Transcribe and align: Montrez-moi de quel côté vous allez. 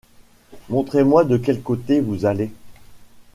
Montrez-moi 0.69 1.25
de 1.25 1.37
quel 1.37 1.61
côté 1.61 2.01
vous 2.01 2.25
allez. 2.25 2.51